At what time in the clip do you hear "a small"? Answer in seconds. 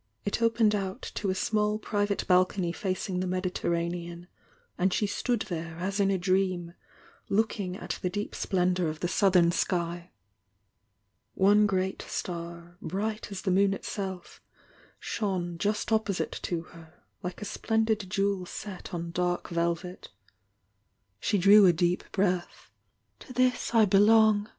1.29-1.77